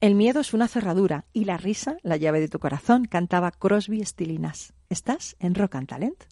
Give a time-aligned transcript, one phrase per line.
[0.00, 4.02] El miedo es una cerradura y la risa la llave de tu corazón, cantaba Crosby
[4.02, 4.72] Stilinas.
[4.88, 6.24] ¿Estás en Rock and Talent?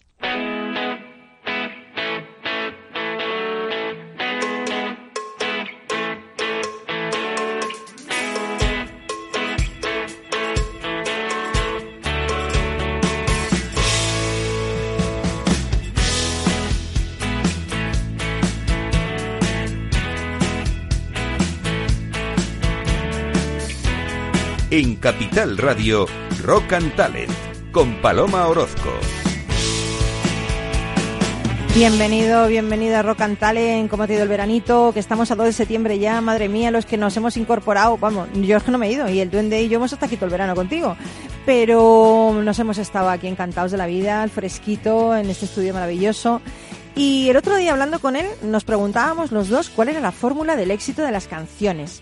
[24.99, 26.07] Capital Radio,
[26.43, 27.31] Rock and Talent,
[27.71, 28.89] con Paloma Orozco.
[31.73, 34.91] Bienvenido, bienvenido a Rock and Talent, ¿cómo ha ido el veranito?
[34.91, 38.27] Que estamos a 2 de septiembre ya, madre mía, los que nos hemos incorporado, vamos,
[38.33, 40.17] yo es que no me he ido, y el duende y yo hemos estado aquí
[40.17, 40.97] todo el verano contigo,
[41.45, 46.41] pero nos hemos estado aquí encantados de la vida, al fresquito, en este estudio maravilloso.
[46.95, 50.57] Y el otro día hablando con él, nos preguntábamos los dos cuál era la fórmula
[50.57, 52.01] del éxito de las canciones.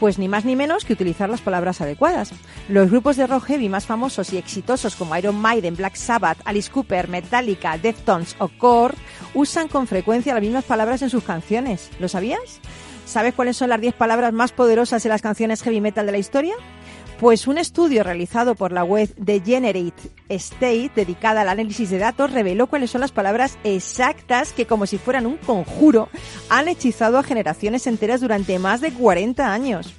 [0.00, 2.30] Pues ni más ni menos que utilizar las palabras adecuadas.
[2.68, 6.70] Los grupos de rock heavy más famosos y exitosos como Iron Maiden, Black Sabbath, Alice
[6.70, 8.96] Cooper, Metallica, Deftones o Korn
[9.34, 11.90] usan con frecuencia las mismas palabras en sus canciones.
[11.98, 12.60] ¿Lo sabías?
[13.06, 16.18] ¿Sabes cuáles son las 10 palabras más poderosas en las canciones heavy metal de la
[16.18, 16.54] historia?
[17.18, 22.30] Pues un estudio realizado por la web The Generate State, dedicada al análisis de datos,
[22.32, 26.10] reveló cuáles son las palabras exactas que, como si fueran un conjuro,
[26.48, 29.94] han hechizado a generaciones enteras durante más de 40 años.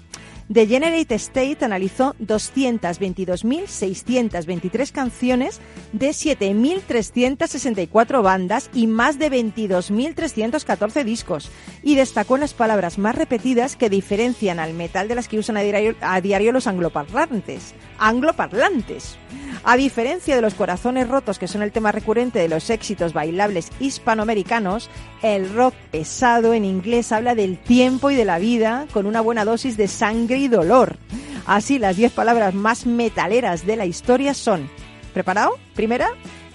[0.52, 5.60] The Generate State analizó 222.623 canciones
[5.94, 11.52] de 7.364 bandas y más de 22.314 discos
[11.84, 15.62] y destacó las palabras más repetidas que diferencian al metal de las que usan a
[15.62, 17.76] diario, a diario los angloparlantes.
[18.00, 19.20] Angloparlantes.
[19.64, 23.70] A diferencia de los corazones rotos, que son el tema recurrente de los éxitos bailables
[23.80, 24.90] hispanoamericanos,
[25.22, 29.46] el rock pesado en inglés habla del tiempo y de la vida con una buena
[29.46, 30.98] dosis de sangre y dolor.
[31.46, 34.70] Así, las 10 palabras más metaleras de la historia son,
[35.14, 35.58] ¿preparado?
[35.76, 36.10] Primera,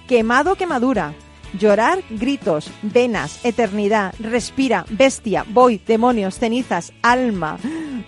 [0.06, 1.14] quemado, quemadura.
[1.58, 7.58] Llorar, gritos, venas, eternidad, respira, bestia, voy, demonios, cenizas, alma.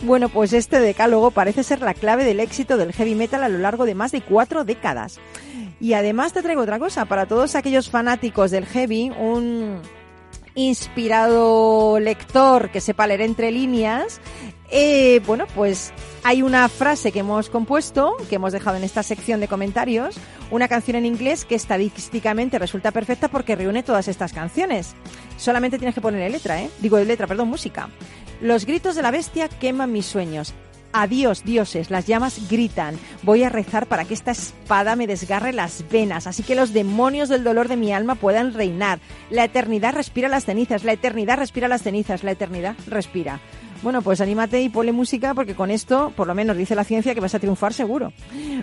[0.03, 3.59] Bueno, pues este decálogo parece ser la clave del éxito del heavy metal a lo
[3.59, 5.21] largo de más de cuatro décadas.
[5.81, 9.81] Y además te traigo otra cosa, para todos aquellos fanáticos del heavy, un
[10.57, 14.21] inspirado lector que sepa leer entre líneas,
[14.69, 15.93] eh, bueno, pues
[16.25, 20.17] hay una frase que hemos compuesto, que hemos dejado en esta sección de comentarios,
[20.51, 24.95] una canción en inglés que estadísticamente resulta perfecta porque reúne todas estas canciones.
[25.37, 26.71] Solamente tienes que ponerle letra, ¿eh?
[26.81, 27.89] Digo, letra, perdón, música.
[28.41, 30.53] Los gritos de la bestia queman mis sueños.
[30.99, 32.99] Adiós, dioses, las llamas gritan.
[33.23, 37.29] Voy a rezar para que esta espada me desgarre las venas, así que los demonios
[37.29, 38.99] del dolor de mi alma puedan reinar.
[39.29, 43.43] La eternidad respira las cenizas, la eternidad respira las cenizas, la eternidad respira.
[43.83, 47.15] Bueno, pues anímate y ponle música porque con esto, por lo menos dice la ciencia
[47.15, 48.15] que vas a triunfar seguro.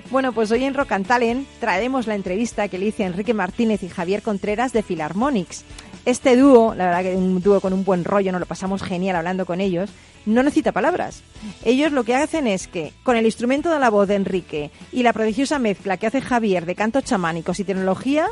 [0.10, 3.84] Bueno, pues hoy en Rock and Talent traemos la entrevista que le hice Enrique Martínez
[3.84, 5.66] y Javier Contreras de Philharmonics.
[6.06, 9.16] Este dúo, la verdad que un dúo con un buen rollo, nos lo pasamos genial
[9.16, 9.90] hablando con ellos,
[10.26, 11.24] no necesita palabras.
[11.64, 15.04] Ellos lo que hacen es que, con el instrumento de la voz de Enrique y
[15.04, 18.28] la prodigiosa mezcla que hace Javier de cantos chamánicos y tecnología,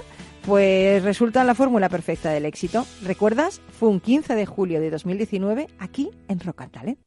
[0.46, 2.86] pues resulta la fórmula perfecta del éxito.
[3.04, 3.62] ¿Recuerdas?
[3.80, 7.00] Fue un 15 de julio de 2019 aquí en Rock Talent.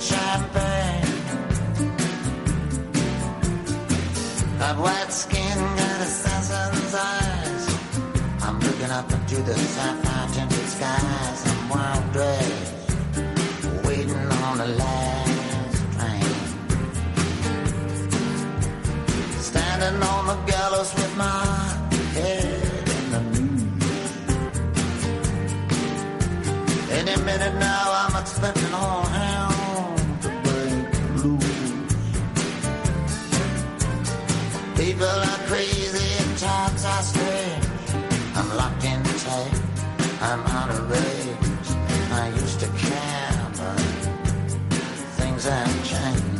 [0.00, 1.04] Champagne.
[4.58, 7.64] Got white skin, got assassin's eyes.
[8.42, 11.46] I'm looking up into the sapphire tinted skies.
[11.50, 12.74] I'm wild dressed,
[13.84, 16.34] waiting on the last train.
[19.50, 21.44] Standing on the gallows with my
[22.16, 23.60] head in the news.
[26.90, 29.09] Any minute now, I'm expecting all
[31.22, 31.38] hell.
[34.76, 37.66] People are crazy and times are strange.
[38.34, 39.62] I'm locked in tight.
[40.22, 41.68] I'm out of range.
[42.12, 43.80] I used to care, but
[45.18, 46.39] things have changed.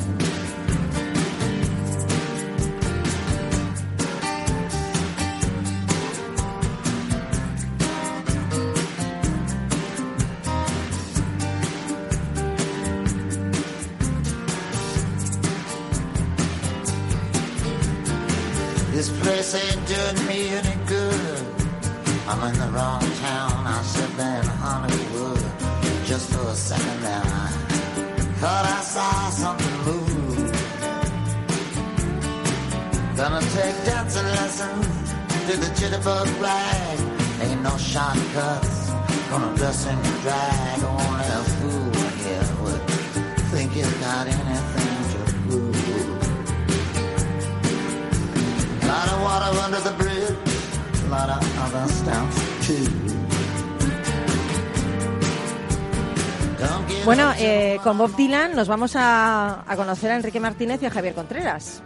[19.31, 21.43] this ain't doing me any good.
[22.29, 25.45] I'm in the wrong town, I should be in Hollywood.
[26.05, 27.49] Just for a second there, I
[28.41, 30.51] thought I saw something move.
[33.17, 34.87] Gonna take dancing lessons,
[35.47, 36.99] do the jitterbug rag.
[37.45, 38.91] Ain't no shortcuts,
[39.31, 40.79] gonna dress in drag.
[40.97, 41.93] Only a fool
[42.23, 42.83] here would
[43.53, 44.80] think you got anything.
[49.23, 50.37] Water under the bridge.
[51.11, 52.85] Lot of other stuff too.
[56.59, 60.83] Don't get Bueno, eh, con Bob Dylan nos vamos a, a conocer a Enrique Martínez
[60.83, 61.83] y a Javier Contreras.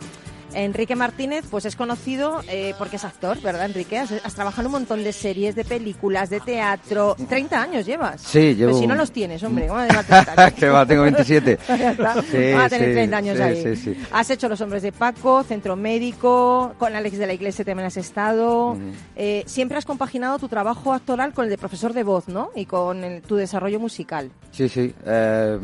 [0.55, 3.99] Enrique Martínez, pues es conocido eh, porque es actor, ¿verdad, Enrique?
[3.99, 7.17] Has, has trabajado en un montón de series, de películas, de teatro.
[7.29, 8.21] 30 años llevas.
[8.23, 11.59] Sí, llevo Pues si no los tienes, hombre, ¿cómo de 30 que va, tengo 27.
[11.69, 12.23] Ya está.
[12.23, 13.63] Sí, Van a tener sí, 30 años sí, ahí.
[13.63, 13.97] sí, sí.
[14.13, 17.97] Has hecho Los Hombres de Paco, Centro Médico, con Alex de la Iglesia también has
[17.97, 18.77] estado.
[19.17, 22.51] Eh, siempre has compaginado tu trabajo actoral con el de profesor de voz, ¿no?
[22.55, 24.31] Y con el- tu desarrollo musical.
[24.53, 24.95] Sí, sí.
[25.05, 25.59] Eh,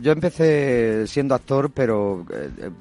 [0.00, 2.24] yo empecé siendo actor, pero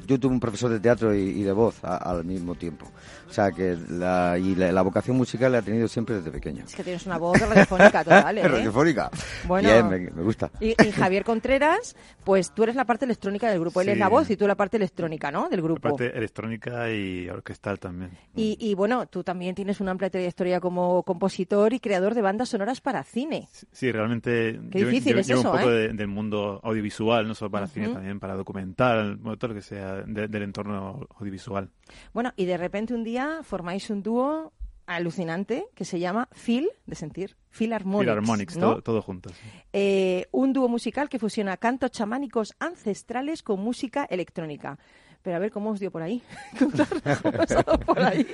[0.08, 2.86] yo tuve un profesor de teatro y, y de voz al mismo tiempo.
[3.30, 6.64] O sea que la, y la, la vocación musical la he tenido siempre desde pequeño.
[6.66, 8.48] Es que tienes una voz radiofónica total, ¿eh?
[8.48, 9.12] Radiofónica.
[9.48, 9.70] Bueno.
[9.70, 10.50] Bien, me, me gusta.
[10.60, 13.82] Y, y Javier Contreras, pues tú eres la parte electrónica del grupo.
[13.82, 14.00] Él es Sí.
[14.00, 15.48] la voz y tú la parte electrónica, ¿no?
[15.50, 15.82] Del grupo.
[15.82, 18.12] Parte electrónica y orquestal también.
[18.36, 22.50] Y, y bueno, tú también tienes una amplia trayectoria como compositor y creador de bandas
[22.50, 23.48] sonoras para cine.
[23.72, 25.74] Sí, realmente Qué yo, difícil yo- es llevo eso, un poco ¿eh?
[25.88, 27.96] de- del mundo audiovisual, no solo para cine, Ujú.
[27.96, 31.70] también para documental, bueno, todo lo que sea de- del entorno audiovisual.
[32.14, 34.54] Bueno, y de repente un día formáis un dúo
[34.86, 38.10] alucinante que se llama Phil, de sentir, Phil Harmonics.
[38.10, 38.72] Philharmonics, ¿no?
[38.72, 39.34] todo, todo juntos.
[39.72, 44.80] Eh, un dúo musical que fusiona cantos chamánicos ancestrales con música electrónica.
[45.22, 46.24] Pero a ver, ¿cómo os dio por ahí?
[46.60, 48.26] Cómo os ha dado por ahí.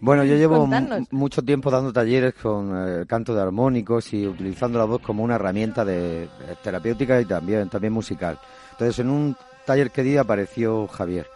[0.00, 0.68] Bueno, yo llevo
[1.10, 5.36] mucho tiempo dando talleres con eh, canto de armónicos y utilizando la voz como una
[5.36, 6.28] herramienta de, eh,
[6.62, 8.38] terapéutica y también, también musical.
[8.72, 11.28] Entonces, en un taller que di apareció Javier.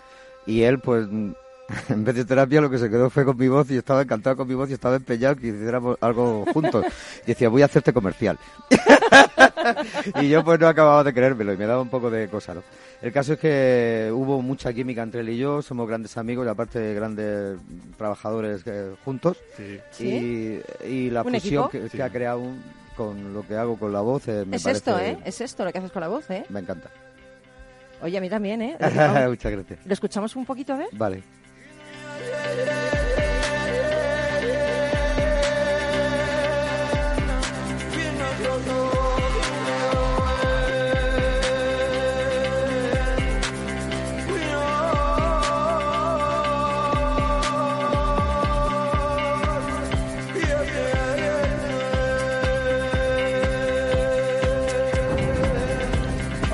[0.47, 1.06] Y él, pues,
[1.91, 4.37] en vez de terapia, lo que se quedó fue con mi voz y estaba encantado
[4.37, 6.85] con mi voz y estaba empeñado que hiciéramos algo juntos.
[7.25, 8.38] Y decía, voy a hacerte comercial.
[10.23, 12.62] y yo, pues, no acababa de creérmelo y me daba un poco de cosa, ¿no?
[13.03, 16.49] El caso es que hubo mucha química entre él y yo, somos grandes amigos y
[16.49, 17.59] aparte grandes
[17.97, 19.37] trabajadores eh, juntos.
[19.56, 19.79] Sí.
[19.91, 20.62] ¿Sí?
[20.85, 21.69] Y, y la ¿Un fusión equipo?
[21.69, 21.97] que, Sí.
[21.99, 22.62] que ha creado un-
[22.97, 24.79] con lo que hago con la voz eh, me Es parece...
[24.79, 25.19] esto, ¿eh?
[25.25, 26.44] Es esto lo que haces con la voz, ¿eh?
[26.49, 26.88] Me encanta.
[28.03, 28.76] Oye, a mí también, ¿eh?
[29.29, 29.79] Muchas gracias.
[29.87, 30.88] ¿Lo escuchamos un poquito, a ver?
[30.93, 31.23] Vale.
[32.19, 32.98] Música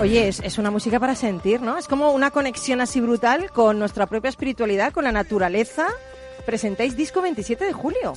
[0.04, 1.78] Oye, es, es una música para sentir, ¿no?
[1.78, 5.86] Es como una conexión así brutal con nuestra propia espiritualidad, con la naturaleza.
[6.44, 8.12] Presentáis disco 27 de julio.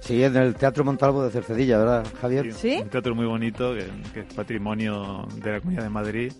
[0.00, 2.54] Sí, en el Teatro Montalvo de Cercedilla, ¿verdad, Javier?
[2.54, 2.78] ¿Sí?
[2.80, 6.32] Un teatro muy bonito, que, que es patrimonio de la Comunidad de Madrid.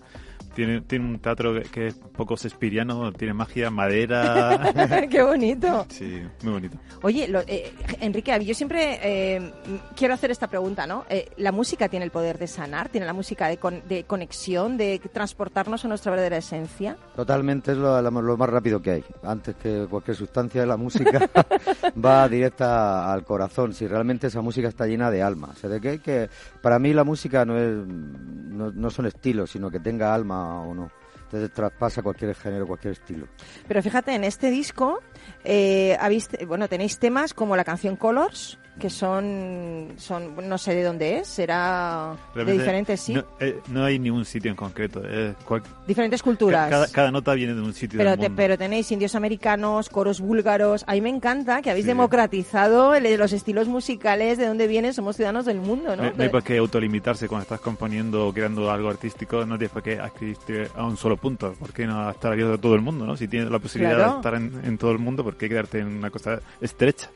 [0.61, 4.71] Tiene, tiene un teatro que, que es poco sespiriano, tiene magia, madera.
[5.11, 5.87] Qué bonito.
[5.89, 6.77] Sí, muy bonito.
[7.01, 7.73] Oye, lo- eh,
[8.03, 9.53] Enrique, yo siempre eh,
[9.97, 11.07] quiero hacer esta pregunta, ¿no?
[11.09, 12.91] Eh, ¿La música tiene el poder de sanar?
[12.91, 16.99] ¿Tiene la música de, con- de conexión, de transportarnos a nuestra verdadera esencia?
[17.17, 19.05] Totalmente es lo, lo más rápido que hay.
[19.23, 21.27] Antes que cualquier sustancia, la música
[22.05, 23.73] va directa al corazón.
[23.73, 25.49] Si realmente esa música está llena de alma.
[25.53, 26.29] O sea, de que, que
[26.61, 30.75] para mí la música no es no, no son estilos, sino que tenga alma o
[30.75, 30.91] no.
[31.25, 33.29] Entonces traspasa cualquier género, cualquier estilo.
[33.69, 35.01] Pero fíjate, en este disco
[35.45, 40.83] eh, habéis, bueno, tenéis temas como la canción Colors, que son, son no sé de
[40.83, 45.03] dónde es, será de diferentes, sí, No, eh, no hay ningún sitio en concreto.
[45.07, 46.69] es cual- diferentes culturas.
[46.71, 48.37] cada, cada nota viene de un sitio pero, del te- mundo.
[48.37, 50.85] pero tenéis indios americanos, coros búlgaros.
[50.89, 51.89] A mí me encanta que habéis Sí.
[51.91, 54.95] democratizado el- los estilos musicales de dónde vienen.
[54.95, 56.03] Somos ciudadanos del mundo, ¿no?
[56.05, 59.73] No, no hay por qué autolimitarse cuando estás componiendo o creando algo artístico, no tienes
[59.73, 62.81] por qué adscribirte a un solo punto, ¿por qué no estar abierto a todo el
[62.81, 63.05] mundo?
[63.07, 63.17] ¿no?
[63.17, 64.13] Si tienes la posibilidad Claro.
[64.13, 67.11] de estar en, en todo el mundo, ¿por qué quedarte en una cosa estrecha?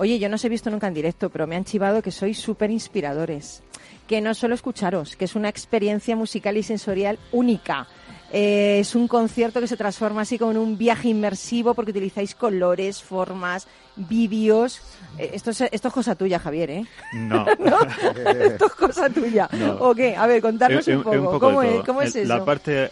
[0.00, 2.38] Oye, yo no os he visto nunca en directo, pero me han chivado que sois
[2.40, 3.62] súper inspiradores.
[4.08, 7.86] Que no solo escucharos, que es una experiencia musical y sensorial única.
[8.32, 12.34] Eh, es un concierto que se transforma así como en un viaje inmersivo porque utilizáis
[12.34, 14.80] colores, formas, vídeos.
[15.18, 16.86] Eh, esto, es, esto es cosa tuya, Javier, ¿eh?
[17.12, 17.44] No.
[18.46, 19.50] esto es cosa tuya.
[19.52, 19.74] No.
[19.80, 20.16] ¿O qué?
[20.16, 21.14] A ver, contarnos Es- un poco.
[21.14, 21.84] es un poco ¿Cómo, es.
[21.84, 22.26] ¿Cómo es eso?
[22.26, 22.90] La parte de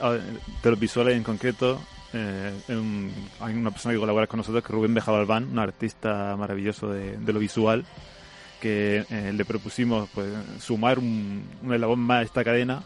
[0.70, 1.80] los visuales en concreto,
[2.12, 5.58] eh, un- hay una persona que colabora con nosotros, que es Rubén Beja Albán, un
[5.58, 7.84] artista maravilloso de, de lo visual,
[8.60, 10.28] que eh, le propusimos pues,
[10.60, 12.82] sumar un, un eslabón más a esta cadena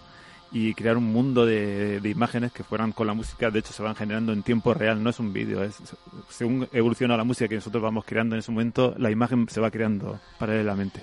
[0.54, 3.50] y crear un mundo de, de imágenes que fueran con la música.
[3.50, 5.62] De hecho, se van generando en tiempo real, no es un vídeo.
[5.62, 5.76] Es,
[6.28, 9.70] según evoluciona la música que nosotros vamos creando en ese momento, la imagen se va
[9.70, 11.00] creando paralelamente.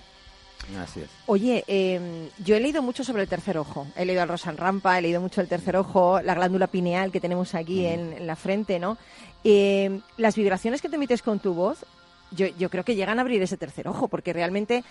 [0.78, 1.10] Así es.
[1.26, 3.88] Oye, eh, yo he leído mucho sobre el tercer ojo.
[3.96, 7.20] He leído al Rosan Rampa, he leído mucho el tercer ojo, la glándula pineal que
[7.20, 8.98] tenemos aquí en, en la frente, ¿no?
[9.44, 11.86] Eh, las vibraciones que te emites con tu voz,
[12.32, 14.84] yo, yo creo que llegan a abrir ese tercer ojo, porque realmente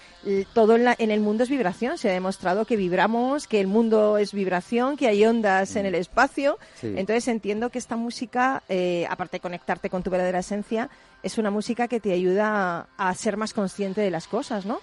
[0.55, 1.97] todo en, la- en el mundo es vibración.
[1.97, 5.95] Se ha demostrado que vibramos, que el mundo es vibración, que hay ondas en el
[5.95, 6.59] espacio.
[6.81, 6.89] Sí.
[6.97, 10.91] Entonces entiendo que esta música, eh, aparte de conectarte con tu verdadera esencia,
[11.23, 14.81] es una música que te ayuda a, a ser más consciente de las cosas, ¿no?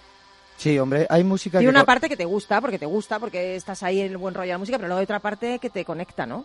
[0.56, 1.68] Sí, hombre, hay música que...
[1.68, 4.46] una parte que te gusta, porque te gusta, porque estás ahí en el buen rollo
[4.46, 6.44] de la música, pero luego hay otra parte que te conecta, ¿no?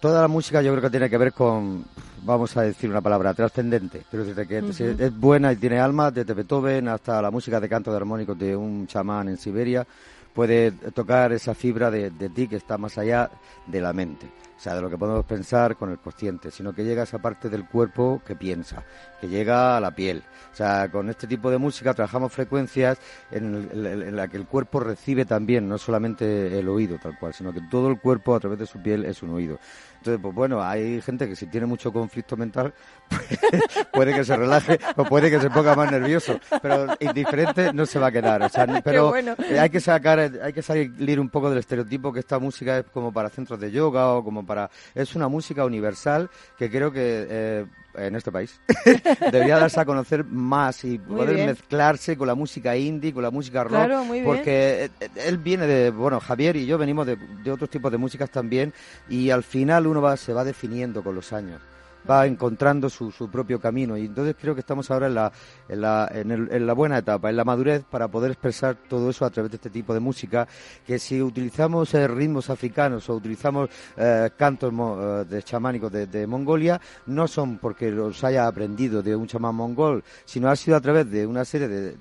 [0.00, 1.84] Toda la música yo creo que tiene que ver con,
[2.24, 4.02] vamos a decir una palabra, trascendente.
[4.12, 7.96] Decirte que es- buena y tiene alma, desde Beethoven hasta la música de canto de
[7.96, 9.86] armónicos de un chamán en Siberia,
[10.34, 13.30] puede tocar esa fibra de, de ti que está más allá
[13.66, 14.26] de la mente.
[14.56, 17.18] O sea, de lo que podemos pensar con el consciente, sino que llega a esa
[17.18, 18.82] parte del cuerpo que piensa,
[19.20, 20.22] que llega a la piel.
[20.52, 22.98] O sea, con este tipo de música trabajamos frecuencias
[23.30, 27.34] en, el- en- la que el cuerpo recibe también, no solamente el oído tal cual,
[27.34, 29.58] sino que todo el cuerpo a través de su piel es un oído.
[30.04, 32.74] Entonces, pues bueno, hay gente que si tiene mucho conflicto mental,
[33.08, 37.86] pues, puede que se relaje o puede que se ponga más nervioso, pero indiferente no
[37.86, 38.42] se va a quedar.
[38.42, 39.34] O sea, pero bueno.
[39.58, 43.14] hay que sacar, hay que salir un poco del estereotipo que esta música es como
[43.14, 47.66] para centros de yoga o como para, es una música universal que creo que eh,
[47.96, 48.60] en este país
[49.32, 51.46] debería darse a conocer más y Muy poder bien.
[51.46, 54.24] mezclarse con la música indie, con la música rock, Claro, muy bien.
[54.26, 57.98] porque eh, él viene de, bueno, Javier y yo venimos de, de otros tipos de
[57.98, 58.72] músicas también
[59.08, 61.60] y al final uno va, se va definiendo con los años.
[62.08, 63.96] Va encontrando su, su propio camino.
[63.96, 65.32] Y entonces creo que estamos ahora en la,
[65.68, 69.10] en, la, en, el- en la buena etapa, en la madurez para poder expresar todo
[69.10, 70.46] eso a través de este tipo de música
[70.86, 76.06] que si utilizamos eh, ritmos africanos o utilizamos eh, cantos mo- eh, de chamánicos de,
[76.06, 80.76] de Mongolia no son porque los haya aprendido de un chamán mongol, sino ha sido
[80.76, 81.96] a través de una serie de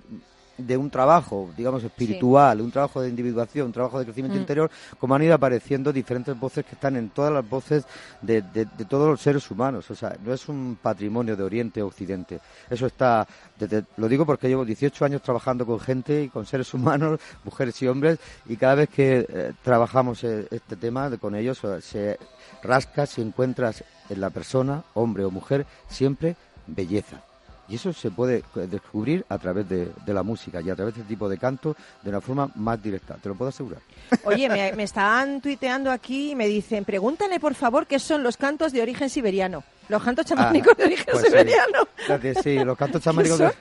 [0.57, 4.41] de un trabajo, digamos, espiritual, un trabajo de individuación, un trabajo de crecimiento Mm.
[4.41, 7.86] interior, como han ido apareciendo diferentes voces que están en todas las voces
[8.22, 9.89] de, de- de todos los seres humanos.
[9.89, 12.39] O sea, no es un patrimonio de Oriente o Occidente.
[12.69, 16.72] Eso está, desde- lo digo porque llevo 18 años trabajando con gente y con seres
[16.74, 21.33] humanos, mujeres y hombres, y cada vez que eh, trabajamos eh, este tema de- con
[21.36, 22.19] ellos, se
[22.62, 26.36] rasca si encuentras en la persona, hombre o mujer, siempre
[26.67, 27.24] belleza.
[27.70, 30.96] Y eso se puede eh, descubrir a través de, de la música y a través
[30.96, 33.82] de este tipo de canto de una forma más directa, te lo puedo asegurar.
[34.25, 38.36] Oye, me, me están tuiteando aquí y me dicen, pregúntale por favor qué son los
[38.38, 39.63] cantos de origen siberiano.
[39.89, 41.29] Los cantos chamánicos de origen pues sí.
[41.29, 41.88] siberiano.
[41.98, 43.51] Fíjate, Sí, los cantos chamánicos de...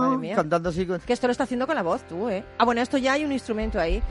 [0.00, 0.36] Madre mía.
[0.36, 1.00] Cantando así con...
[1.00, 2.44] Que esto lo está haciendo con la voz tú, ¿eh?
[2.58, 4.02] Ah, bueno, esto ya hay un instrumento ahí.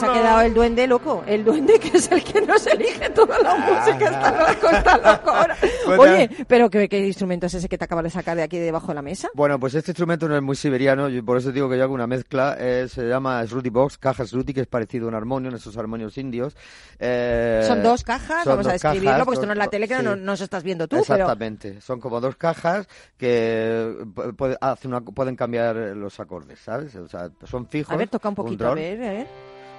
[0.00, 1.22] Se ha quedado el duende loco.
[1.26, 4.04] El duende que es el que nos elige toda la música.
[4.10, 5.56] Está loco, está loco ahora.
[5.88, 8.58] Pues Oye, pero ¿qué, ¿qué instrumento es ese que te acabas de sacar de aquí
[8.58, 9.28] debajo de la mesa?
[9.34, 11.94] Bueno, pues este instrumento no es muy siberiano, y por eso digo que yo hago
[11.94, 12.56] una mezcla.
[12.58, 15.76] eh, se llama Shruti Box, caja Shruti, que es parecido a un armonio, en esos
[15.78, 16.54] armonios indios.
[16.98, 19.68] Eh, Son dos cajas, son vamos a dos describirlo, cajas, porque esto no es la
[19.68, 20.02] tele, que sí.
[20.02, 21.14] no nos estás viendo tú, pero...
[21.24, 22.86] Exactamente, son como dos cajas
[23.16, 26.94] que pu- puede- hacen una- pueden cambiar los acordes, ¿sabes?
[26.96, 27.94] O sea, son fijos.
[27.94, 29.26] A ver, toca un poquito, a ver, a ver.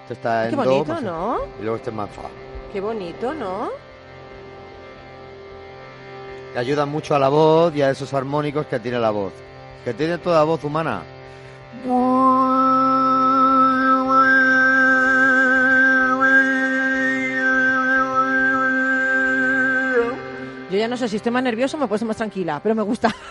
[0.10, 1.38] Este está Qué en do, bonito, más- ¿no?
[1.60, 2.24] Y luego este es más fa.
[2.74, 3.70] Qué bonito, ¿no?
[6.52, 9.34] Que ayudan mucho a la voz y a esos armónicos que tiene la voz.
[9.86, 11.04] Que tiene toda voz humana.
[20.72, 22.76] Yo ya no sé si estoy más nervioso o me he puesto más tranquila, pero
[22.76, 23.14] me gusta.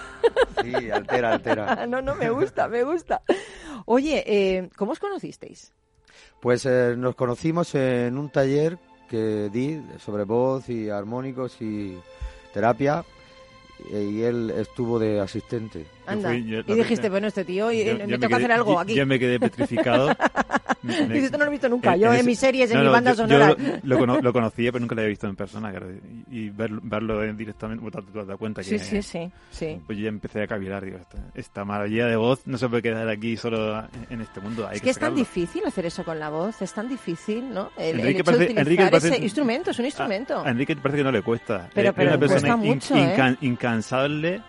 [0.61, 1.87] Sí, altera, altera.
[1.89, 3.23] no, no, me gusta, me gusta.
[3.87, 5.73] Oye, eh, ¿cómo os conocisteis?
[6.41, 8.79] Pues eh, nos conocimos en un taller
[9.09, 11.99] que di sobre voz y armónicos y
[12.53, 13.05] terapia
[13.91, 15.87] eh, y él estuvo de asistente.
[16.13, 16.29] Anda.
[16.31, 18.95] fui- yo- y dijiste, bueno, este tío, y- yo- me toca quedé- hacer algo aquí.
[18.95, 20.09] Yo me quedé petrificado.
[20.81, 21.97] Me- me- Dices, esto no lo he visto nunca.
[21.97, 23.57] Yo en ese- mis series, en no, mis no, bandas sonoras.
[23.83, 25.71] Lo, cono- lo conocía, pero nunca lo había visto en persona.
[25.71, 28.69] claro, y y ver- verlo en directamente, pues, te das cuenta que...
[28.69, 29.81] Sí, sí, sí, sí.
[29.85, 32.83] Pues yo ya empecé a cavilar, digo, esta, esta maravilla de voz no se puede
[32.83, 34.69] quedar aquí solo en, en este mundo.
[34.69, 37.53] Hay Es que, que es tan difícil hacer eso con la voz, es tan difícil,
[37.53, 37.71] ¿no?
[37.77, 40.37] El, el Enrique hecho parece- de utilizar Enrique parece- ese instrumento, es un instrumento.
[40.39, 41.69] A, a Enrique parece que no le cuesta.
[41.75, 43.15] Pero- pero es una persona ¿eh?
[43.17, 44.43] incan- incansable.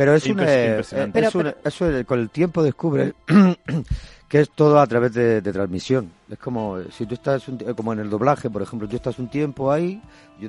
[0.00, 1.20] Pero es una, Impres- eh, impresionante.
[1.20, 3.12] es Pero- una- eso eh, con el tiempo descubres
[4.28, 6.10] que es todo a través de, de transmisión.
[6.30, 8.96] Es como eh, si tú estás un tie- como en el doblaje, por ejemplo, tú
[8.96, 10.00] estás un tiempo ahí,
[10.40, 10.48] yo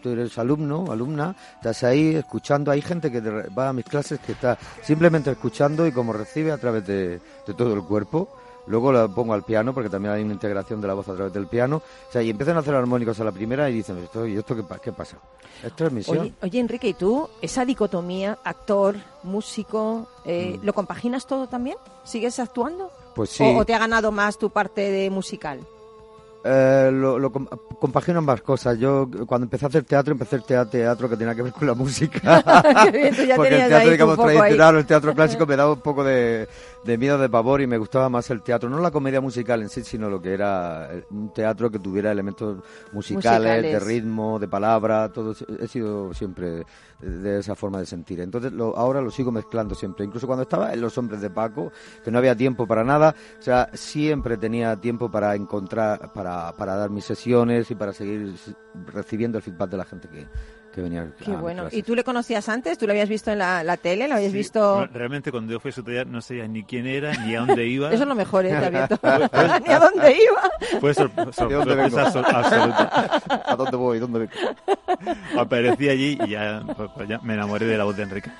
[0.00, 3.84] tú eres, alumno, alumna, estás ahí escuchando, hay gente que te re- va a mis
[3.84, 8.35] clases que está simplemente escuchando y como recibe a través de, de todo el cuerpo.
[8.66, 11.32] Luego la pongo al piano porque también hay una integración de la voz a través
[11.32, 11.76] del piano.
[11.76, 14.56] O sea, y empiezan a hacer armónicos a la primera y dicen, ¿esto, ¿y esto
[14.56, 15.18] qué, qué pasa?
[15.62, 16.18] Es transmisión.
[16.18, 21.76] Oye, oye, Enrique, ¿y tú, esa dicotomía, actor, músico, eh, ¿lo compaginas todo también?
[22.04, 22.90] ¿Sigues actuando?
[23.14, 23.42] pues sí.
[23.42, 25.60] ¿O, o te ha ganado más tu parte de musical?
[26.48, 27.48] Eh, lo, lo com-
[27.80, 28.78] compagino ambas cosas.
[28.78, 31.66] Yo cuando empecé a hacer teatro, empecé a hacer teatro que tenía que ver con
[31.66, 32.20] la música.
[32.92, 36.46] Bien, Porque el teatro, digamos, tradicional o el teatro clásico me daba un poco de,
[36.86, 38.70] de miedo, de pavor y me gustaba más el teatro.
[38.70, 42.12] No la comedia musical en sí, sino lo que era eh, un teatro que tuviera
[42.12, 42.62] elementos
[42.92, 45.34] musicales, de ritmo, de palabra, todo.
[45.60, 46.64] He sido siempre
[47.00, 48.20] de esa forma de sentir.
[48.20, 50.04] Entonces lo- ahora lo sigo mezclando siempre.
[50.06, 51.72] Incluso cuando estaba en Los Hombres de Paco,
[52.04, 56.76] que no había tiempo para nada, o sea, siempre tenía tiempo para encontrar, para, para
[56.76, 58.34] dar mis sesiones y para seguir
[58.92, 60.26] recibiendo el feedback de la gente que,
[60.76, 61.64] que venía Qué a mis bueno.
[61.72, 62.76] ¿Y tú le conocías antes?
[62.78, 64.06] ¿Tú lo habías visto en la, la tele?
[64.06, 64.80] ¿Lo habías Sí, visto...?
[64.80, 67.40] no, realmente cuando yo fui a su taller no sabía ni quién era, ni a
[67.40, 67.88] dónde iba.
[67.92, 68.50] Eso es lo mejor, ¿eh?
[69.66, 70.78] Ni a dónde iba.
[70.80, 73.22] Fue sor- sor- sorpresa absol- absoluta.
[73.46, 73.98] ¿A dónde voy?
[73.98, 74.32] ¿Dónde vengo?
[75.38, 78.30] Aparecí allí y ya, pues, pues ya me enamoré de la voz de Enrique.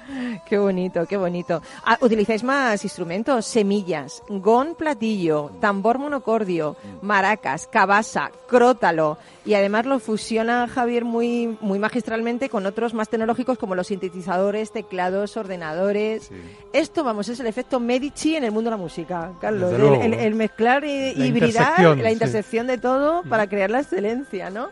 [0.47, 1.63] Qué bonito, qué bonito.
[1.85, 3.47] Ah, ¿Utilizáis más instrumentos?
[3.47, 9.19] Semillas, gon platillo, tambor monocordio, maracas, cabasa, crótalo.
[9.47, 14.73] Y además lo fusiona Javier muy, muy magistralmente con otros más tecnológicos como los sintetizadores,
[14.73, 16.31] teclados, ordenadores.
[16.73, 19.73] Esto, vamos, es el efecto Medici en el mundo de la música, Carlos.
[19.73, 20.03] El, luego.
[20.03, 22.13] el- el mezclar y La hibridar, intersección, la sí.
[22.13, 24.69] intersección de todo para crear la excelencia, ¿no?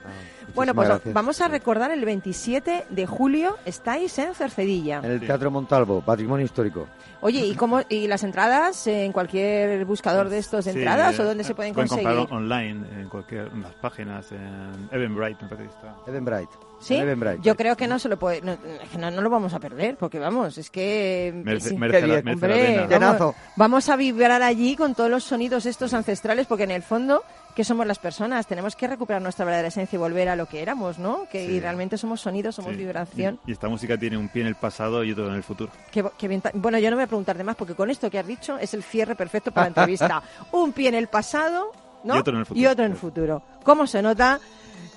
[0.55, 1.15] Bueno, pues gracias.
[1.15, 4.99] vamos a recordar el 27 de julio estáis en Cercedilla.
[5.03, 6.87] En el Teatro Montalvo, Patrimonio Histórico.
[7.21, 11.23] Oye, ¿y cómo y las entradas en cualquier buscador de estos de Sí, entradas eh,
[11.23, 12.17] o dónde se pueden pueden conseguir?
[12.17, 15.97] comprarlo online, en cualquier en las páginas, en Eventbrite, me parece está.
[16.07, 16.53] Eventbrite.
[16.81, 16.97] ¿Sí?
[16.97, 17.41] En Eventbrite.
[17.43, 18.57] Yo creo que no se lo puede, no,
[18.99, 21.77] no, no lo vamos a perder, porque vamos, es que sí.
[21.79, 26.65] la, la Hombre, vamos, vamos a vibrar allí con todos los sonidos estos ancestrales, porque
[26.65, 27.23] en el fondo,
[27.55, 28.47] ¿qué somos las personas?
[28.47, 31.27] Tenemos que recuperar nuestra verdadera esencia y volver a lo que éramos, ¿no?
[31.31, 32.79] Que y realmente somos sonidos, somos Sí.
[32.79, 33.39] vibración.
[33.47, 35.71] Y, y esta música tiene un pie en el pasado y otro en el futuro.
[35.91, 38.11] Qué bo- qué bien ta- bueno, yo no voy a preguntarte más, porque con esto
[38.11, 40.23] que has dicho es el cierre perfecto para la entrevista.
[40.53, 41.71] Un pie en el pasado,
[42.03, 42.17] ¿no?
[42.17, 42.61] Y otro en el futuro.
[42.63, 43.43] Y otro en el futuro.
[43.63, 44.41] ¿Cómo se nota?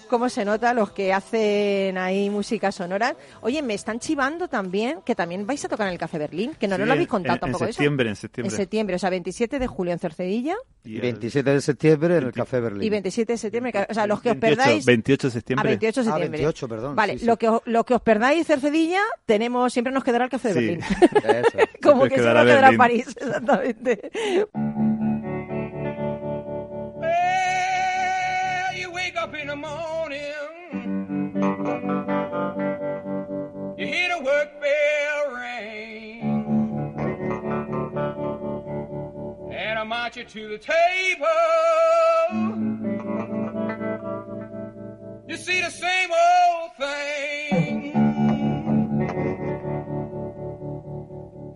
[0.08, 3.16] ¿Cómo se nota los que hacen ahí música sonora?
[3.42, 6.68] Oye, me están chivando también que también vais a tocar en el Café Berlín, que
[6.68, 8.56] no, lo habéis contado en, tampoco en septiembre, en En septiembre.
[8.56, 12.24] septiembre, o sea, 27 de julio en Cercedilla Y el 27 de septiembre en el
[12.26, 12.84] 20 Café Berlín.
[12.84, 15.70] y 27 de septiembre, o sea, los que os 28, perdáis 28 de a septiembre.
[15.70, 16.38] 28 de Ah, septiembre.
[16.40, 17.26] 28, perdón, Vale, sí, sí.
[17.26, 20.54] Lo, que, os- lo que os perdáis Cercedilla, tenemos siempre nos quedará el Café de.
[20.54, 20.80] Berlín.
[21.24, 21.58] Eso.
[21.84, 22.78] Como Siempre que siempre quedará nos quedará.
[22.78, 24.12] París, exactamente.
[29.40, 30.20] In the morning,
[33.78, 36.22] you hear the work bell ring,
[39.52, 41.28] and I march you to the table.
[45.28, 47.94] You see the same old thing.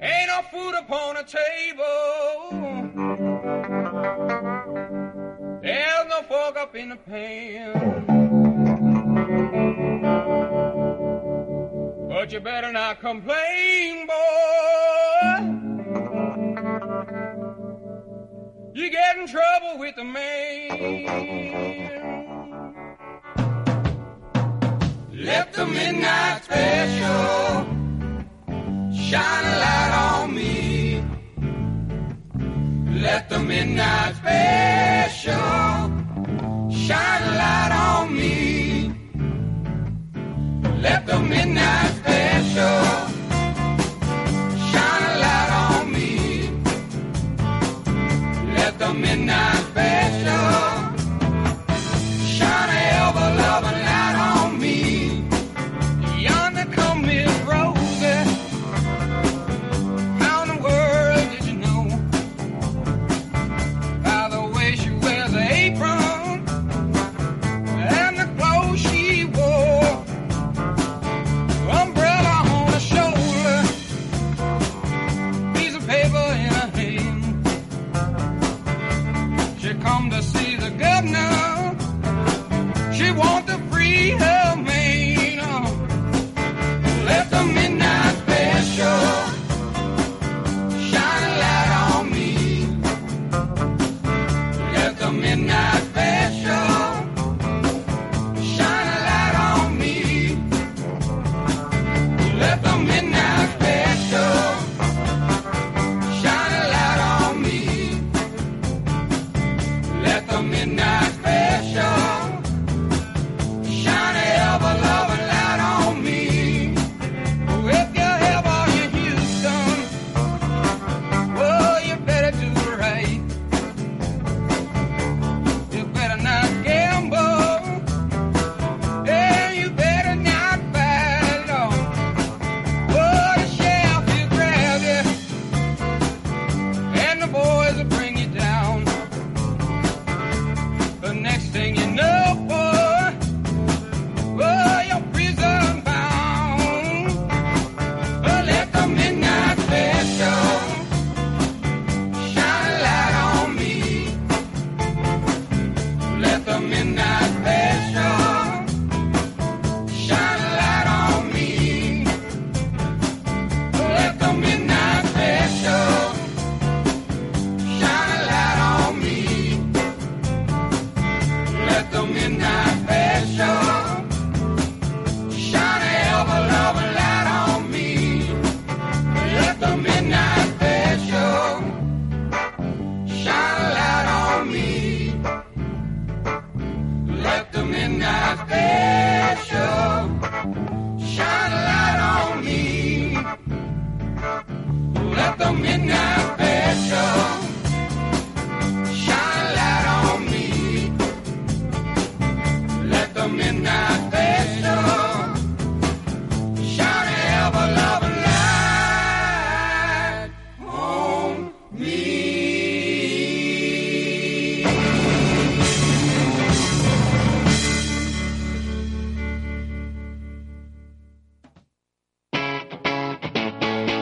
[0.02, 2.51] Ain't no food upon the table.
[6.72, 7.74] Up in the pan.
[12.08, 14.14] But you better not complain, boy.
[18.74, 20.70] You get in trouble with the man.
[25.12, 27.66] Let the midnight special
[28.94, 31.04] shine a light on me.
[33.02, 35.91] Let the midnight special
[36.88, 38.92] shine a light on me.
[40.82, 43.11] Let the midnight special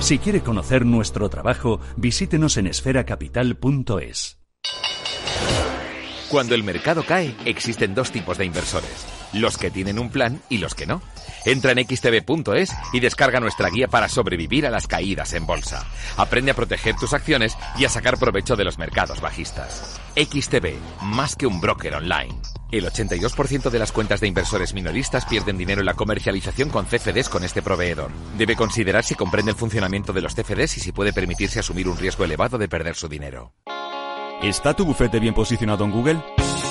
[0.00, 4.38] Si quiere conocer nuestro trabajo, visítenos en esferacapital.es.
[6.28, 9.06] Cuando el mercado cae, existen dos tipos de inversores.
[9.32, 11.02] Los que tienen un plan y los que no.
[11.44, 15.84] Entra en xtb.es y descarga nuestra guía para sobrevivir a las caídas en bolsa.
[16.16, 20.00] Aprende a proteger tus acciones y a sacar provecho de los mercados bajistas.
[20.16, 22.34] XTB, más que un broker online.
[22.70, 27.28] El 82% de las cuentas de inversores minoristas pierden dinero en la comercialización con CFDs
[27.28, 28.10] con este proveedor.
[28.36, 31.96] Debe considerar si comprende el funcionamiento de los CFDs y si puede permitirse asumir un
[31.96, 33.52] riesgo elevado de perder su dinero.
[34.42, 36.22] ¿Está tu bufete bien posicionado en Google?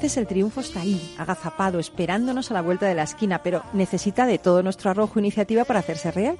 [0.00, 4.26] Veces el triunfo está ahí, agazapado, esperándonos a la vuelta de la esquina, pero necesita
[4.26, 6.38] de todo nuestro arrojo e iniciativa para hacerse real.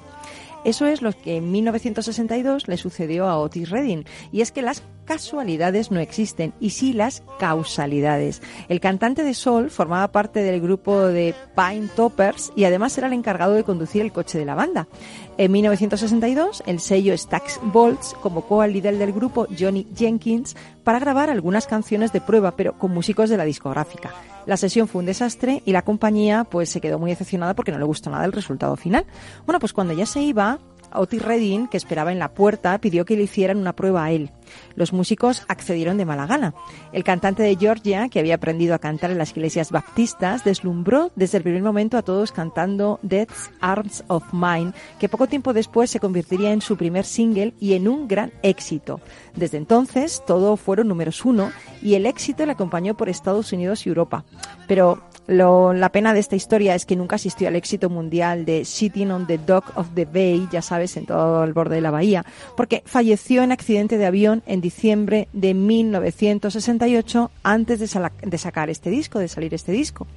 [0.63, 4.83] Eso es lo que en 1962 le sucedió a Otis Redding, y es que las
[5.03, 8.41] casualidades no existen, y sí las causalidades.
[8.69, 13.13] El cantante de Soul formaba parte del grupo de Pine Toppers y además era el
[13.13, 14.87] encargado de conducir el coche de la banda.
[15.39, 21.29] En 1962, el sello Stax Bolts convocó al líder del grupo, Johnny Jenkins, para grabar
[21.29, 24.13] algunas canciones de prueba, pero con músicos de la discográfica.
[24.45, 27.79] La sesión fue un desastre y la compañía pues se quedó muy decepcionada porque no
[27.79, 29.05] le gustó nada el resultado final.
[29.45, 30.59] Bueno, pues cuando ya se iba,
[30.93, 34.31] Otis Redding, que esperaba en la puerta, pidió que le hicieran una prueba a él.
[34.75, 36.53] Los músicos accedieron de mala gana.
[36.91, 41.37] El cantante de Georgia, que había aprendido a cantar en las iglesias baptistas, deslumbró desde
[41.37, 45.99] el primer momento a todos cantando Death's Arms of Mine, que poco tiempo después se
[45.99, 49.01] convertiría en su primer single y en un gran éxito.
[49.35, 53.89] Desde entonces, todo fueron números uno y el éxito le acompañó por Estados Unidos y
[53.89, 54.25] Europa.
[54.67, 58.65] Pero lo- la pena de esta historia es que nunca asistió al éxito mundial de
[58.65, 61.91] Sitting on the Dock of the Bay, ya sabes, en todo el borde de la
[61.91, 62.25] bahía,
[62.57, 68.89] porque falleció en accidente de avión en diciembre de 1968 antes de, de sacar este
[68.89, 70.07] disco, de salir este disco.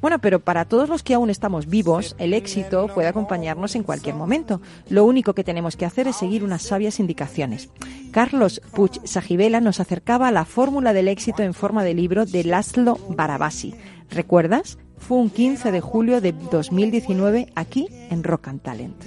[0.00, 4.14] Bueno, pero para todos los que aún estamos vivos, el éxito puede acompañarnos en cualquier
[4.14, 4.60] momento.
[4.88, 7.70] Lo único que tenemos que hacer es seguir unas sabias indicaciones.
[8.10, 12.44] Carlos Puig Sajibela nos acercaba a la fórmula del éxito en forma de libro de
[12.44, 13.74] Laszlo Barabasi.
[14.10, 14.78] ¿Recuerdas?
[14.98, 19.04] Fue un 15 de julio de 2019 aquí en Rock and Talent.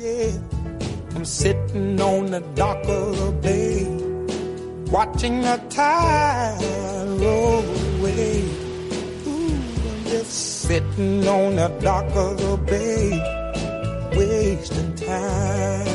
[14.18, 15.88] Wasting time.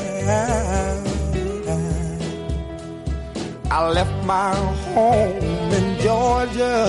[3.71, 4.55] I left my
[4.95, 6.89] home in Georgia,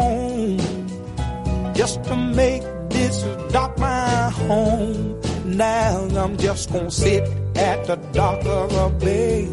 [1.81, 5.19] just to make this dock my home.
[5.45, 7.23] Now I'm just gonna sit
[7.55, 9.47] at the dock of a bay,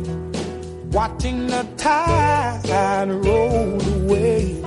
[0.93, 4.63] watching the tide roll away.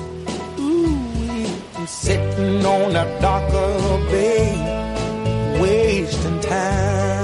[0.60, 7.21] Ooh, sitting on the dock of a bay, wasting time.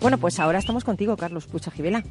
[0.00, 2.02] Bueno, pues ahora estamos contigo, Carlos Pucha Gibela.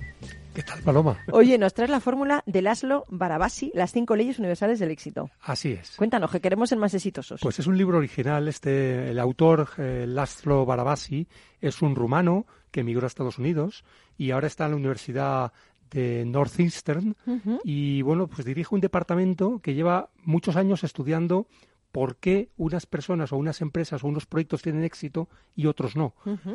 [0.53, 1.17] ¿Qué tal, Paloma?
[1.31, 5.31] Oye, nos traes la fórmula de Laszlo Barabasi, las cinco leyes universales del éxito.
[5.41, 5.95] Así es.
[5.95, 7.41] Cuéntanos, que queremos ser más exitosos.
[7.41, 8.47] Pues es un libro original.
[8.47, 11.27] Este, el autor, eh, Laszlo Barabasi,
[11.61, 13.83] es un rumano que emigró a Estados Unidos
[14.17, 15.51] y ahora está en la Universidad
[15.89, 17.15] de Northeastern
[17.63, 21.47] y bueno, pues dirige un departamento que lleva muchos años estudiando
[21.91, 26.13] por qué unas personas o unas empresas o unos proyectos tienen éxito y otros no.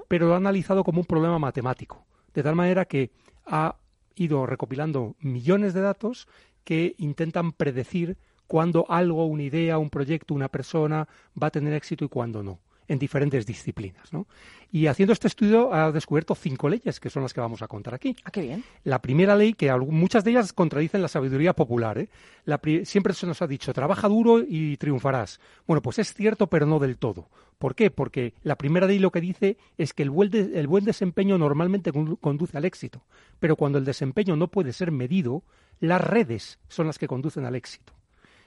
[0.09, 3.11] Pero lo ha analizado como un problema matemático, de tal manera que
[3.47, 3.77] ha
[4.15, 6.29] ido recopilando millones de datos
[6.63, 8.17] que intentan predecir
[8.47, 11.09] cuándo algo, una idea, un proyecto, una persona
[11.41, 14.13] va a tener éxito y cuándo no, en diferentes disciplinas.
[14.13, 14.27] ¿no?
[14.71, 17.95] Y haciendo este estudio ha descubierto cinco leyes, que son las que vamos a contar
[17.95, 18.15] aquí.
[18.25, 18.65] Ah, qué bien.
[18.85, 22.09] La primera ley, que muchas de ellas contradicen la sabiduría popular, ¿eh?
[22.45, 25.41] La siempre se nos ha dicho, trabaja duro y triunfarás.
[25.67, 27.29] Bueno, pues es cierto, pero no del todo.
[27.59, 27.91] ¿Por qué?
[27.91, 31.39] Porque la primera ley lo que dice es que el buen, de- el buen desempeño
[31.39, 33.03] normalmente condu- conduce al éxito,
[33.41, 35.43] pero cuando el desempeño no puede ser medido,
[35.81, 37.94] las redes son las que conducen al éxito.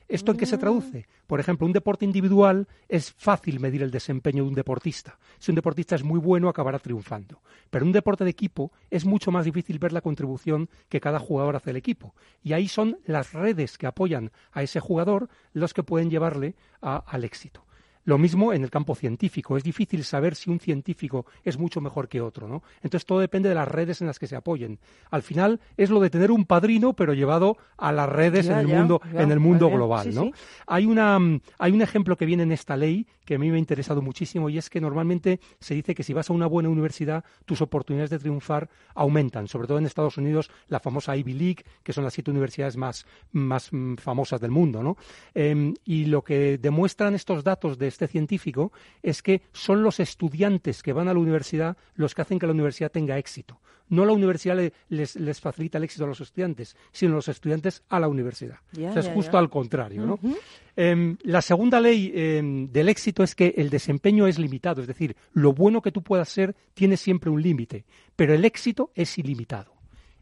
[0.07, 1.05] ¿Esto en qué se traduce?
[1.27, 5.19] Por ejemplo, un deporte individual es fácil medir el desempeño de un deportista.
[5.37, 7.41] Si un deportista es muy bueno, acabará triunfando.
[7.69, 11.57] Pero un deporte de equipo es mucho más difícil ver la contribución que cada jugador
[11.57, 12.15] hace al equipo.
[12.41, 17.03] Y ahí son las redes que apoyan a ese jugador los que pueden llevarle a-
[17.05, 17.65] al éxito.
[18.07, 19.57] Lo mismo en el campo científico.
[19.57, 22.63] Es difícil saber si un científico es mucho mejor que otro, ¿no?
[22.77, 24.79] Entonces todo depende de las redes en las que se apoyen.
[25.11, 28.59] Al final es lo de tener un padrino, pero llevado a las redes Ya, en
[28.59, 30.23] el ya, mundo, ya, en el mundo global, Sí, ¿no?
[30.23, 30.31] sí.
[30.67, 31.19] Hay una
[31.59, 34.49] hay un ejemplo que viene en esta ley que a mí me ha interesado muchísimo
[34.49, 38.09] y es que normalmente se dice que si vas a una buena universidad tus oportunidades
[38.09, 42.13] de triunfar aumentan, sobre todo en Estados Unidos la famosa Ivy League, que son las
[42.13, 44.95] siete universidades más más mm, famosas del mundo, ¿no?
[45.33, 50.83] Em, y lo que demuestran estos datos de este científico es que son los estudiantes
[50.83, 53.59] que van a la universidad los que hacen que la universidad tenga éxito.
[53.89, 57.83] No la universidad le- les, les facilita el éxito a los estudiantes, sino los estudiantes
[57.89, 58.57] a la universidad.
[58.73, 60.19] Ya, o sea, es justo al contrario, ¿no?
[60.75, 65.15] Em, la segunda ley em, del éxito es que el desempeño es limitado, es decir,
[65.33, 69.73] lo bueno que tú puedas ser tiene siempre un límite, pero el éxito es ilimitado.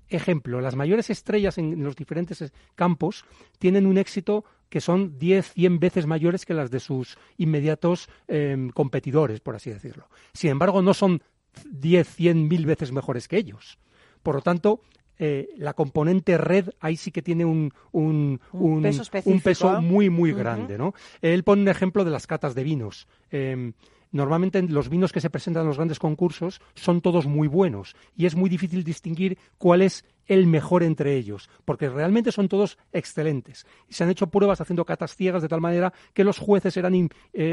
[0.07, 3.25] Ejemplo, las mayores estrellas en los diferentes es- campos
[3.57, 8.69] tienen un éxito que son 10, 100 veces mayores que las de sus inmediatos em,
[8.69, 10.07] competidores, por así decirlo.
[10.33, 11.21] Sin embargo, no son
[11.69, 13.77] 10, 100 mil veces mejores que ellos.
[14.23, 14.81] Por lo tanto,
[15.17, 19.43] eh, la componente red ahí sí que tiene un, un, Un peso un específico.
[19.43, 20.77] peso muy, muy grande.
[20.77, 20.93] ¿no?
[21.21, 23.07] Él pone un ejemplo de las catas de vinos.
[23.31, 23.73] Em,
[24.11, 28.25] Normalmente los vinos que se presentan en los grandes concursos son todos muy buenos y
[28.27, 33.65] es muy difícil distinguir cuál es el mejor entre ellos, porque realmente son todos excelentes.
[33.89, 37.09] Se han hecho pruebas haciendo catas ciegas de tal manera que los jueces eran, eh,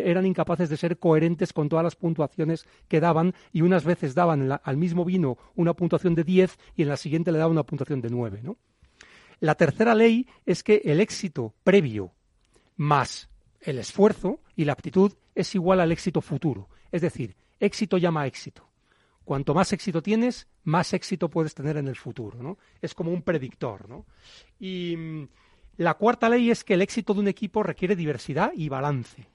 [0.06, 4.48] eran incapaces de ser coherentes con todas las puntuaciones que daban y unas veces daban
[4.48, 7.62] la- al mismo vino una puntuación de 10 y en la siguiente le daban una
[7.64, 8.40] puntuación de 9.
[8.42, 8.56] ¿no?
[9.40, 12.12] La tercera ley es que el éxito previo
[12.76, 13.28] más
[13.61, 16.68] el esfuerzo y la aptitud es igual al éxito futuro.
[16.90, 18.68] Es decir, éxito llama éxito.
[19.24, 22.42] Cuanto más éxito tienes, más éxito puedes tener en el futuro.
[22.42, 22.58] ¿no?
[22.80, 23.88] Es como un predictor.
[23.88, 24.04] ¿no?
[24.58, 25.28] Y mm,
[25.78, 29.26] la cuarta ley es que el éxito de un equipo requiere diversidad y balance.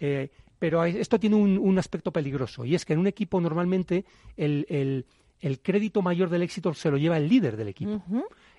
[0.00, 4.04] Eh, pero esto tiene un, aspecto peligroso y es que en un equipo normalmente
[4.36, 5.04] el, el-
[5.40, 8.02] el crédito mayor del éxito se lo lleva el líder del equipo.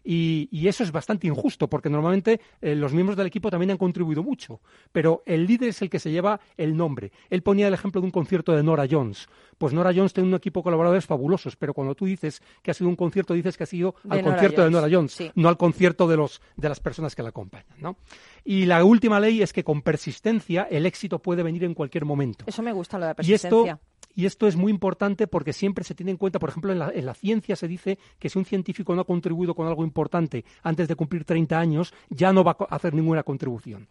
[0.07, 3.77] Y, y eso es bastante injusto, porque normalmente eh, los miembros del equipo también han
[3.77, 7.11] contribuido mucho, pero el líder es el que se lleva el nombre.
[7.31, 9.27] Él ponía el ejemplo de un concierto de Nora Jones.
[9.57, 12.73] Pues Nora Jones tiene un equipo de colaboradores fabulosos, pero cuando tú dices que ha
[12.75, 15.31] sido un concierto, dices que ha sido al concierto de Nora Jones, sí.
[15.33, 17.65] no al concierto de, los, de las personas que la acompañan.
[17.79, 17.97] ¿no?
[18.43, 22.45] Y la última ley es que con persistencia el éxito puede venir en cualquier momento.
[22.47, 23.79] Eso me gusta, lo de la Y esto, persistencia.
[24.15, 26.89] Y esto es muy importante porque siempre se tiene en cuenta, por ejemplo, en la,
[26.93, 30.45] en la ciencia se dice que si un científico no ha contribuido con algo importante
[30.63, 33.87] antes de cumplir 30 años, ya no va a hacer ninguna contribución.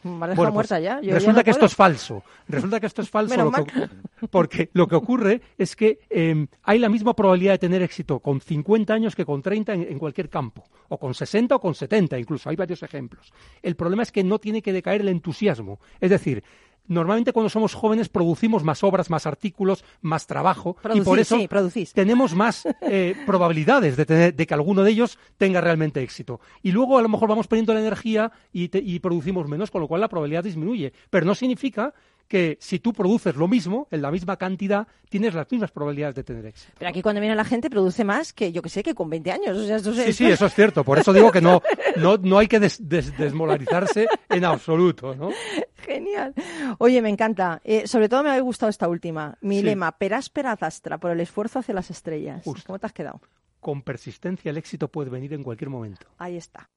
[1.00, 2.22] Ya, yo ya resulta no que esto es falso.
[2.48, 3.88] Resulta que esto es falso Menos lo que-
[4.28, 8.40] porque lo que ocurre es que eh, hay la misma probabilidad de tener éxito con
[8.40, 12.18] 50 años que con 30 en, en cualquier campo, o con 60 o con 70
[12.18, 12.48] incluso.
[12.48, 13.32] Hay varios ejemplos.
[13.62, 15.78] El problema es que no tiene que decaer el entusiasmo.
[16.00, 16.42] Es decir,
[16.86, 21.48] Normalmente cuando somos jóvenes producimos más obras, más artículos, más trabajo y por eso sí,
[21.94, 26.40] tenemos más eh, probabilidades de, tener, de que alguno de ellos tenga realmente éxito.
[26.62, 29.80] Y luego a lo mejor vamos poniendo la energía y, te- y producimos menos, con
[29.80, 30.92] lo cual la probabilidad disminuye.
[31.10, 31.94] Pero no significa
[32.28, 36.24] que si tú produces lo mismo, en la misma cantidad, tienes las mismas probabilidades de
[36.24, 36.72] tener éxito.
[36.78, 39.32] Pero aquí cuando viene la gente produce más que, yo que sé, que con 20
[39.32, 39.84] años.
[39.94, 40.84] Sí, sí, eso es cierto.
[40.84, 41.62] Por eso digo que no,
[41.96, 45.14] no, no hay que des, desmolarizarse en absoluto.
[45.14, 45.30] ¿no?
[45.76, 46.34] Genial.
[46.78, 47.60] Oye, me encanta.
[47.64, 49.36] Eh, sobre todo me ha gustado esta última.
[49.40, 49.64] Mi sí.
[49.64, 52.42] lema, peráspera zastra, por el esfuerzo hacia las estrellas.
[52.66, 53.20] ¿Cómo te has quedado?
[53.60, 56.06] Con persistencia el éxito puede venir en cualquier momento.
[56.18, 56.68] Ahí está.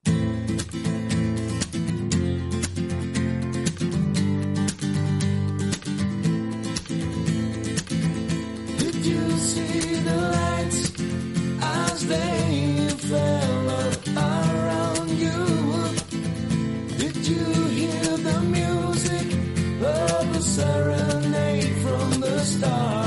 [20.42, 23.07] serenade from the stars.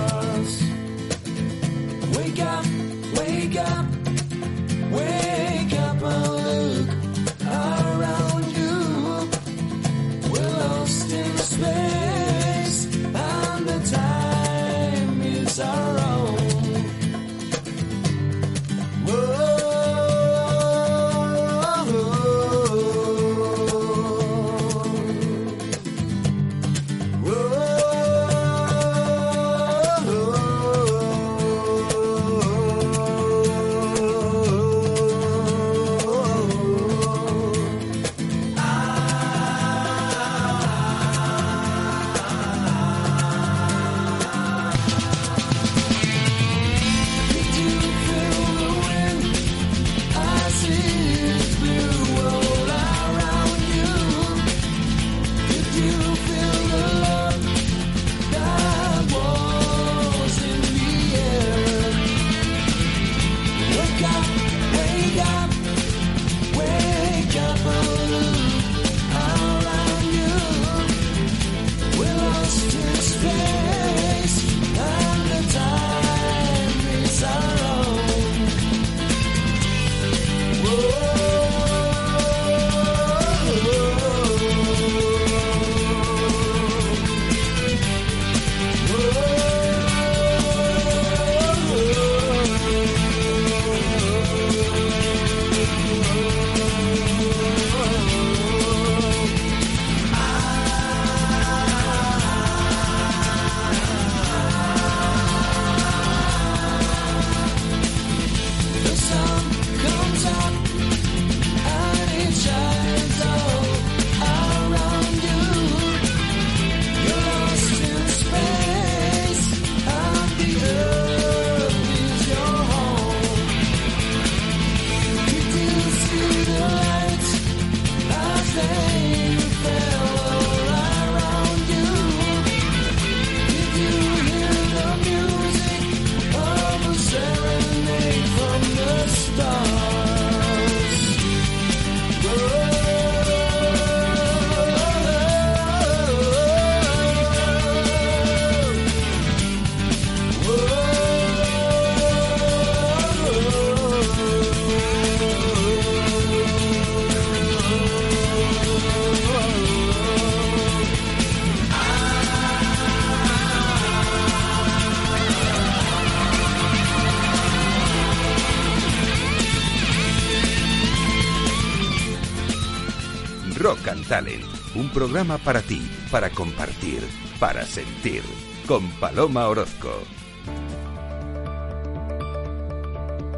[174.92, 175.80] Programa para ti,
[176.10, 177.00] para compartir,
[177.38, 178.22] para sentir.
[178.66, 179.90] Con Paloma Orozco.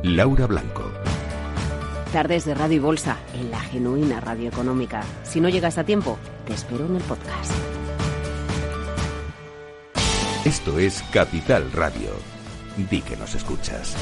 [0.03, 0.91] Laura Blanco.
[2.11, 5.03] Tardes de Radio y Bolsa en la genuina radio económica.
[5.25, 7.53] Si no llegas a tiempo, te espero en el podcast.
[10.47, 12.13] Esto es Capital Radio.
[12.91, 13.95] Di que nos escuchas.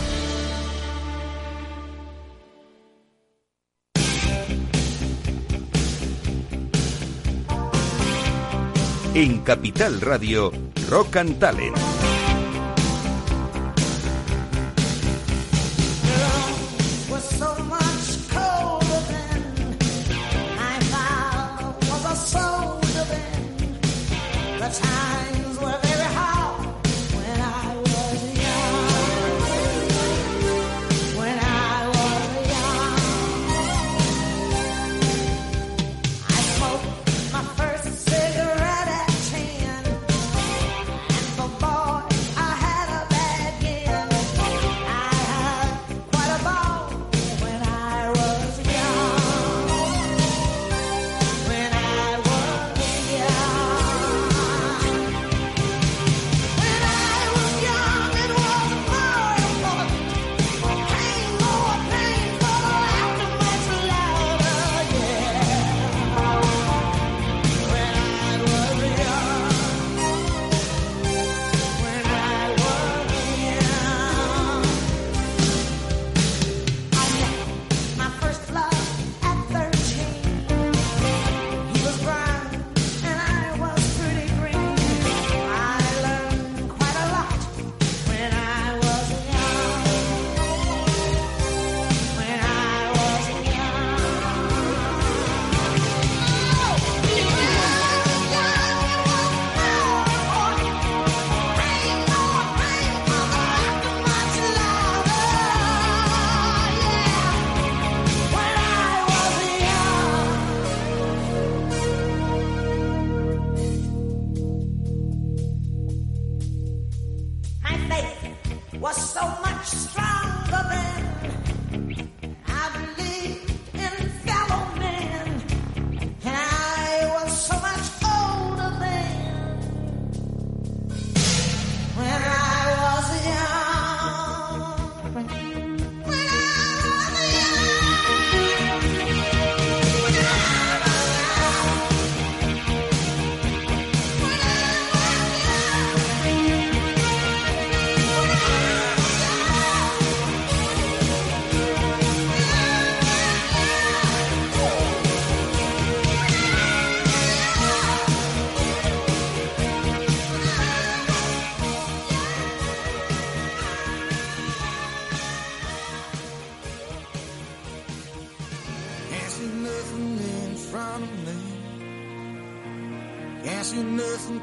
[9.20, 10.50] En Capital Radio,
[10.88, 11.99] Rock and Talent.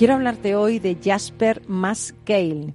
[0.00, 2.72] Quiero hablarte hoy de Jasper Maskale.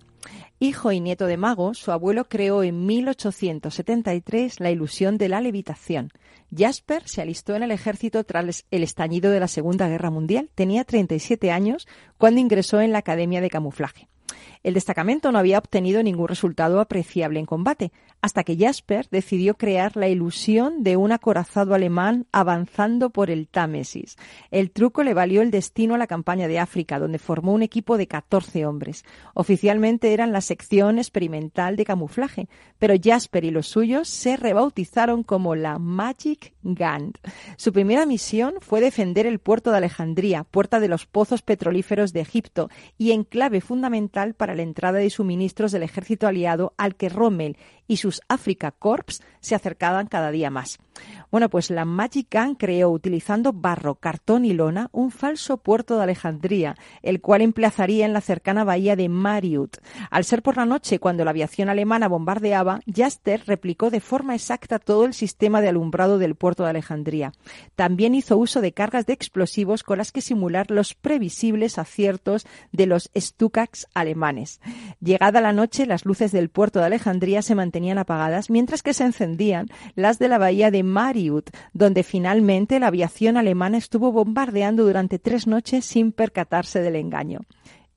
[0.59, 6.11] Hijo y nieto de mago, su abuelo creó en 1873 la ilusión de la levitación.
[6.55, 10.51] Jasper se alistó en el ejército tras el estallido de la Segunda Guerra Mundial.
[10.53, 11.87] Tenía 37 años
[12.19, 14.07] cuando ingresó en la Academia de Camuflaje.
[14.65, 19.95] El destacamento no había obtenido ningún resultado apreciable en combate, hasta que Jasper decidió crear
[19.95, 24.15] la ilusión de un acorazado alemán avanzando por el Támesis.
[24.49, 27.95] El truco le valió el destino a la campaña de África, donde formó un equipo
[27.99, 29.05] de 14 hombres.
[29.35, 32.49] Oficialmente eran la sección experimental de camuflaje,
[32.79, 37.13] pero Jasper y los suyos se rebautizaron como la Magic Gun.
[37.55, 42.21] Su primera misión fue defender el puerto de Alejandría, puerta de los pozos petrolíferos de
[42.21, 47.57] Egipto y enclave fundamental para la entrada de suministros del ejército aliado al que Rommel
[47.87, 50.79] y sus Africa Corps se acercaban cada día más.
[51.35, 56.03] Bueno, pues la Magic Gun creó, utilizando barro, cartón y lona, un falso puerto de
[56.03, 59.75] Alejandría, el cual emplazaría en la cercana bahía de Mariut.
[60.09, 64.79] Al ser por la noche, cuando la aviación alemana bombardeaba, Jaster replicó de forma exacta
[64.79, 67.33] todo el sistema de alumbrado del puerto de Alejandría.
[67.75, 72.85] También hizo uso de cargas de explosivos con las que simular los previsibles aciertos de
[72.85, 74.61] los Stukacs alemanes.
[75.01, 79.03] Llegada la noche, las luces del puerto de Alejandría se mantenían apagadas, mientras que se
[79.03, 81.24] encendían las de la bahía de Mariut,
[81.73, 87.41] donde finalmente la aviación alemana estuvo bombardeando durante tres noches sin percatarse del engaño.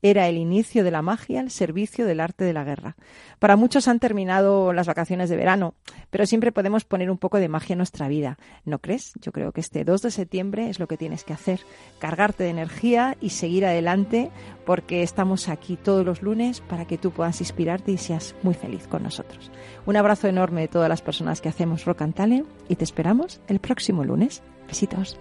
[0.00, 2.96] Era el inicio de la magia al servicio del arte de la guerra.
[3.38, 5.74] Para muchos han terminado las vacaciones de verano,
[6.10, 8.38] pero siempre podemos poner un poco de magia en nuestra vida.
[8.64, 9.12] ¿No crees?
[9.20, 11.60] Yo creo que este 2 de septiembre es lo que tienes que hacer.
[11.98, 14.30] Cargarte de energía y seguir adelante
[14.64, 18.86] porque estamos aquí todos los lunes para que tú puedas inspirarte y seas muy feliz
[18.86, 19.50] con nosotros.
[19.86, 23.40] Un abrazo enorme de todas las personas que hacemos Rock and Talent y te esperamos
[23.48, 24.42] el próximo lunes.
[24.68, 25.18] Besitos.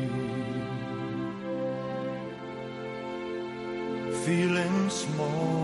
[4.26, 5.55] feeling small,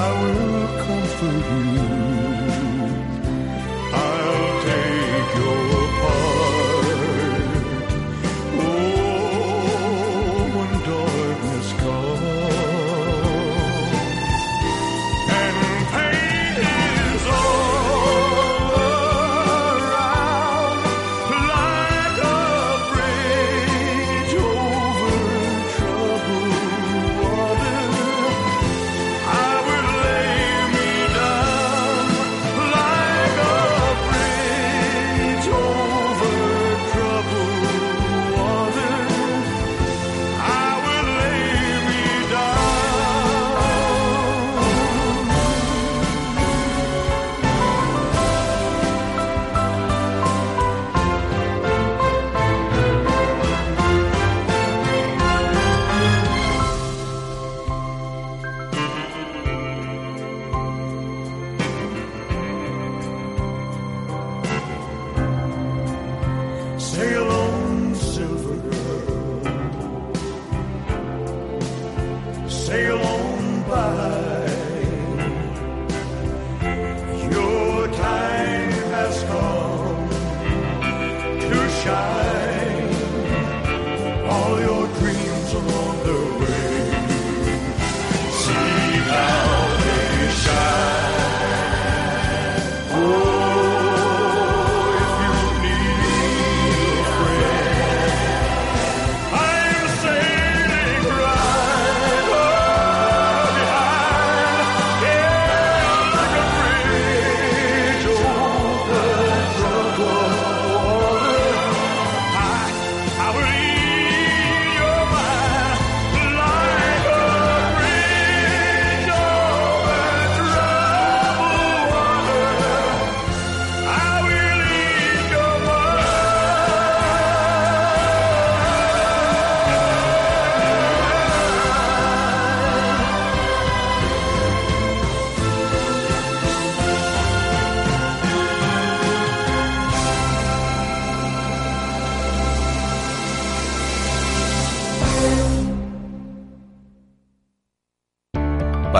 [0.00, 1.87] I will comfort you.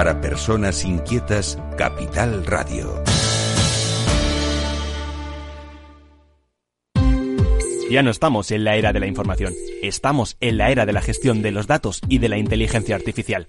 [0.08, 3.04] Para personas inquietas, Capital Radio.
[7.90, 9.52] Ya no estamos en la era de la información,
[9.82, 13.48] estamos en la era de la gestión de los datos y de la inteligencia artificial.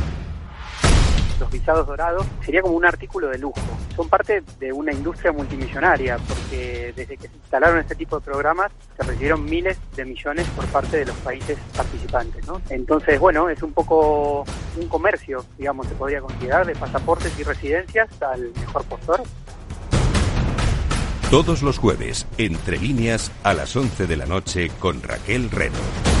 [1.41, 3.59] los visados dorados, sería como un artículo de lujo.
[3.95, 8.71] Son parte de una industria multimillonaria, porque desde que se instalaron este tipo de programas
[8.95, 12.45] se recibieron miles de millones por parte de los países participantes.
[12.69, 14.45] Entonces, bueno, es un poco
[14.77, 19.23] un comercio, digamos, se podría considerar, de pasaportes y residencias al mejor postor.
[21.31, 26.20] Todos los jueves, entre líneas, a las 11 de la noche, con Raquel Reno.